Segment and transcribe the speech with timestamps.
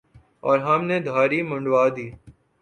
[0.43, 2.07] اور ہم نے دھاڑی منڈوادی